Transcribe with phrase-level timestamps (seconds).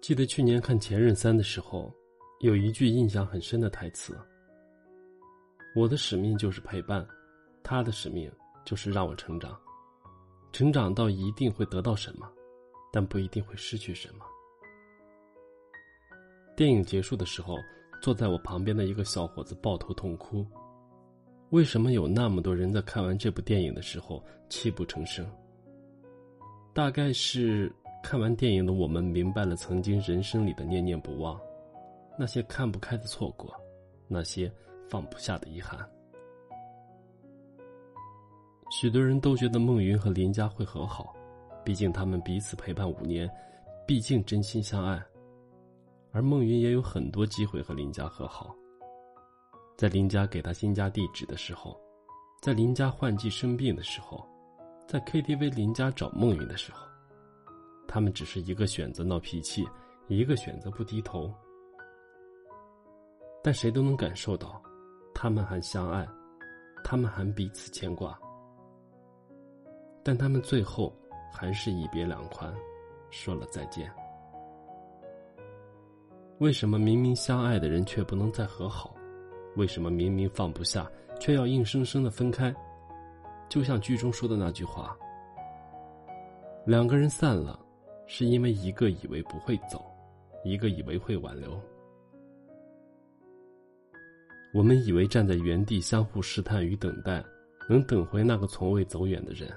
[0.00, 1.92] 记得去年看《前任三》的时候，
[2.40, 4.16] 有一句印象很深的台词
[5.74, 7.04] ：“我的使命就是陪伴，
[7.64, 8.30] 他的使命
[8.64, 9.58] 就是让我成长。
[10.52, 12.30] 成长到一定会得到什么，
[12.92, 14.24] 但不一定会失去什么。”
[16.54, 17.56] 电影结束的时候，
[18.00, 20.46] 坐在我旁边的一个小伙子抱头痛哭。
[21.50, 25.28] 为什么有那么多人在看完这部电影的时候泣不成声？
[26.72, 27.72] 大概是。
[28.08, 31.36] 看完电影的我们明白了曾经人生里的念念不忘，
[32.16, 33.52] 那些看不开的错过，
[34.06, 34.48] 那些
[34.88, 35.76] 放不下的遗憾。
[38.70, 41.12] 许多人都觉得孟云和林佳会和好，
[41.64, 43.28] 毕竟他们彼此陪伴五年，
[43.88, 45.04] 毕竟真心相爱。
[46.12, 48.54] 而孟云也有很多机会和林佳和好，
[49.76, 51.76] 在林佳给他新家地址的时候，
[52.40, 54.24] 在林佳换季生病的时候，
[54.86, 56.86] 在 KTV 林佳找孟云的时候。
[57.88, 59.66] 他们只是一个选择闹脾气，
[60.08, 61.32] 一个选择不低头，
[63.42, 64.60] 但谁都能感受到，
[65.14, 66.06] 他们还相爱，
[66.84, 68.18] 他们还彼此牵挂。
[70.02, 70.94] 但他们最后
[71.32, 72.52] 还是一别两宽，
[73.10, 73.90] 说了再见。
[76.38, 78.94] 为什么明明相爱的人却不能再和好？
[79.56, 82.54] 为什么明明放不下，却要硬生生的分开？
[83.48, 84.96] 就像剧中说的那句话
[86.66, 87.58] ：“两个人散了。”
[88.06, 89.84] 是因为一个以为不会走，
[90.44, 91.60] 一个以为会挽留。
[94.54, 97.22] 我们以为站在原地相互试探与等待，
[97.68, 99.50] 能等回那个从未走远的人。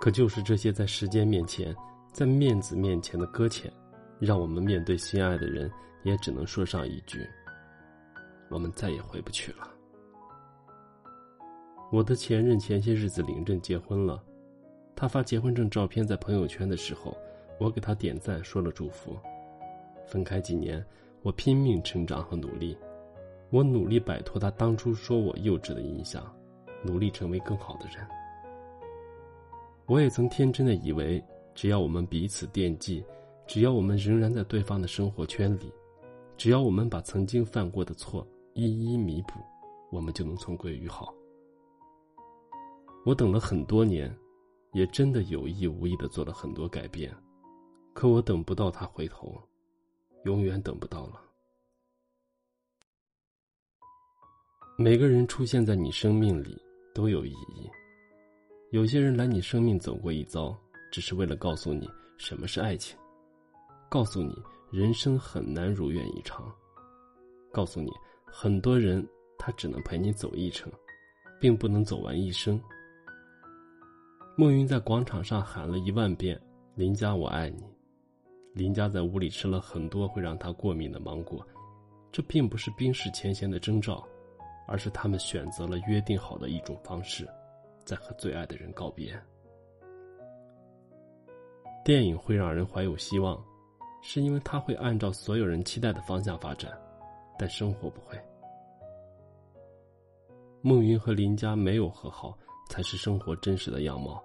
[0.00, 1.76] 可就是这些在时间面前，
[2.10, 3.70] 在面子面前的搁浅，
[4.18, 5.70] 让我们面对心爱的人，
[6.04, 7.24] 也只能说上一句：
[8.48, 9.70] 我们再也回不去了。
[11.92, 14.24] 我的前任前些日子领证结婚了。
[15.00, 17.16] 他发结婚证照片在朋友圈的时候，
[17.58, 19.16] 我给他点赞，说了祝福。
[20.04, 20.84] 分开几年，
[21.22, 22.76] 我拼命成长和努力，
[23.48, 26.22] 我努力摆脱他当初说我幼稚的印象，
[26.82, 28.06] 努力成为更好的人。
[29.86, 31.24] 我也曾天真的以为，
[31.54, 33.02] 只要我们彼此惦记，
[33.46, 35.72] 只要我们仍然在对方的生活圈里，
[36.36, 39.40] 只要我们把曾经犯过的错一一弥补，
[39.90, 41.14] 我们就能重归于好。
[43.06, 44.14] 我等了很多年。
[44.72, 47.14] 也真的有意无意的做了很多改变，
[47.92, 49.40] 可我等不到他回头，
[50.24, 51.20] 永远等不到了。
[54.78, 56.56] 每个人出现在你生命里
[56.94, 57.70] 都有意义，
[58.70, 60.56] 有些人来你生命走过一遭，
[60.90, 62.96] 只是为了告诉你什么是爱情，
[63.90, 64.34] 告诉你
[64.70, 66.50] 人生很难如愿以偿，
[67.52, 67.90] 告诉你
[68.24, 69.06] 很多人
[69.36, 70.72] 他只能陪你走一程，
[71.40, 72.58] 并不能走完一生。
[74.40, 76.40] 孟云在广场上喊了一万遍
[76.74, 77.62] ：“林佳，我爱你。”
[78.56, 81.46] 林佳在屋里吃了很多会让他过敏的芒果，
[82.10, 84.02] 这并不是冰释前嫌的征兆，
[84.66, 87.28] 而是他们选择了约定好的一种方式，
[87.84, 89.12] 在和最爱的人告别。
[91.84, 93.38] 电影会让人怀有希望，
[94.00, 96.72] 是因为它会按照所有人期待的方向发展，
[97.38, 98.18] 但生活不会。
[100.62, 102.38] 孟云和林佳没有和好，
[102.70, 104.18] 才是生活真实的样貌。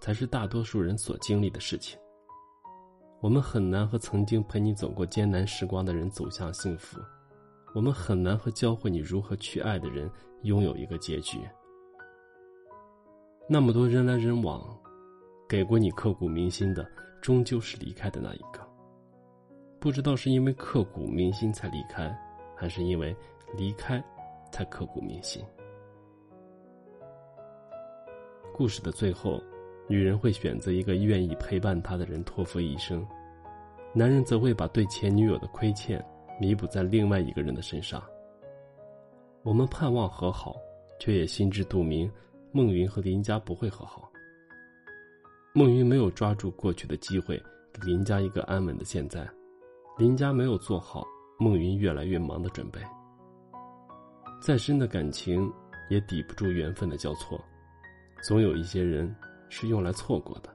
[0.00, 1.98] 才是大多数人所经历的事情。
[3.20, 7.00] 我们很难和曾经陪你走过艰难时光的人走向幸福，
[7.74, 10.08] 我们很难和教会你如何去爱的人
[10.42, 11.38] 拥有一个结局。
[13.48, 14.62] 那么多人来人往，
[15.48, 16.86] 给过你刻骨铭心的，
[17.22, 18.60] 终究是离开的那一个。
[19.80, 22.14] 不知道是因为刻骨铭心才离开，
[22.54, 23.16] 还是因为
[23.56, 24.02] 离开
[24.52, 25.42] 才刻骨铭心。
[28.54, 29.42] 故事的最后。
[29.88, 33.06] 女人会选择一个愿意陪伴她的人托付一生，
[33.92, 36.04] 男人则会把对前女友的亏欠
[36.40, 38.02] 弥补在另外一个人的身上。
[39.42, 40.56] 我们盼望和好，
[40.98, 42.10] 却也心知肚明，
[42.50, 44.10] 孟云和林家不会和好。
[45.54, 47.40] 孟云没有抓住过去的机会，
[47.72, 49.22] 给林家一个安稳的现在；
[49.96, 51.06] 林家没有做好
[51.38, 52.80] 孟云越来越忙的准备。
[54.40, 55.50] 再深的感情，
[55.88, 57.40] 也抵不住缘分的交错，
[58.22, 59.14] 总有一些人。
[59.48, 60.48] 是用来错过的，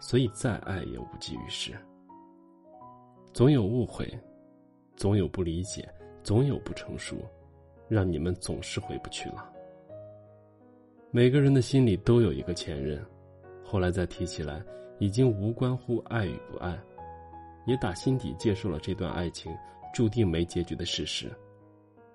[0.00, 1.72] 所以再爱也无济于事。
[3.32, 4.08] 总有误会，
[4.96, 5.88] 总有不理解，
[6.22, 7.16] 总有不成熟，
[7.88, 9.52] 让你们总是回不去了。
[11.10, 13.04] 每个人的心里都有一个前任，
[13.64, 14.62] 后来再提起来，
[14.98, 16.78] 已经无关乎爱与不爱，
[17.66, 19.54] 也打心底接受了这段爱情
[19.94, 21.30] 注定没结局的事实，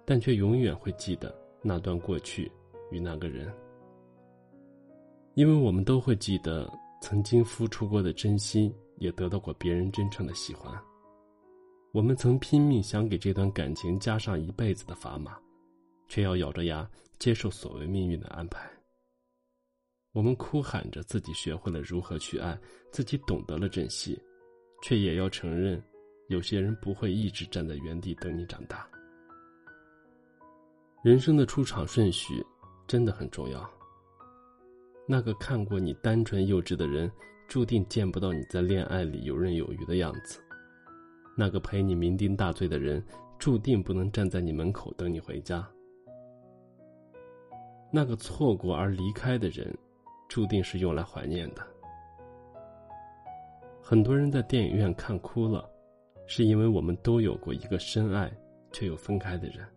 [0.05, 2.51] 但却永远会记得那段过去
[2.91, 3.51] 与那个人。
[5.35, 6.71] 因为我们都会记得
[7.01, 10.71] 曾经付出过的真心也得到过别人真诚的喜欢。
[11.91, 15.37] 我们曾拼命想给这段感情加上一辈子的砝码，
[16.07, 16.87] 却要咬着牙
[17.17, 18.69] 接受所谓命运的安排。
[20.11, 22.55] 我们哭喊着自己学会了如何去爱，
[22.91, 24.19] 自己懂得了珍惜，
[24.83, 25.83] 却也要承认，
[26.29, 28.87] 有些人不会一直站在原地等你长大。
[31.03, 32.45] 人生的出场顺序
[32.87, 33.67] 真的很重要。
[35.05, 37.11] 那个看过你单纯幼稚的人，
[37.47, 40.39] 注定见不到你在恋爱里游刃有余的样子。
[41.35, 43.03] 那个陪你酩酊大醉的人，
[43.37, 45.67] 注定不能站在你门口等你回家。
[47.91, 49.75] 那个错过而离开的人，
[50.29, 51.61] 注定是用来怀念的。
[53.81, 55.69] 很多人在电影院看哭了，
[56.25, 58.31] 是因为我们都有过一个深爱
[58.71, 59.67] 却又分开的人。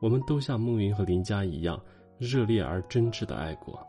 [0.00, 1.78] 我们都像孟云和林佳一样，
[2.20, 3.82] 热烈而真挚的爱过，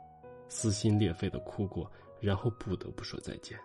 [0.48, 1.92] 撕心裂肺的哭过，
[2.22, 3.60] 然后不得不说再见。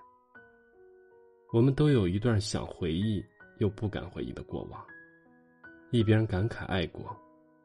[1.52, 3.24] 我们都有一段想回忆
[3.60, 4.84] 又不敢回忆的过往，
[5.92, 7.16] 一边感慨爱过，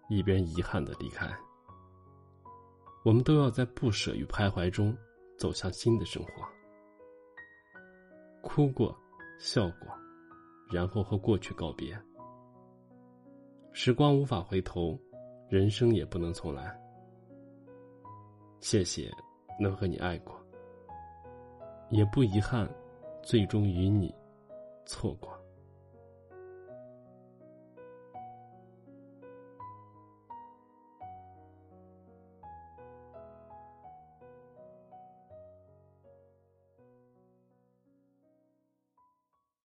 [0.10, 1.28] 一边遗憾的离开。
[3.04, 4.96] 我们都要在不舍与徘徊中
[5.40, 6.48] 走向新的生活，
[8.44, 8.96] 哭过，
[9.40, 9.88] 笑过，
[10.72, 12.00] 然后和过去告别。
[13.72, 14.96] 时光无法回头，
[15.50, 16.80] 人生也不能重来。
[18.62, 19.12] 谢谢
[19.60, 20.34] 能和你爱过，
[21.90, 22.70] 也不遗憾。
[23.24, 24.14] 最终与你
[24.84, 25.40] 错过。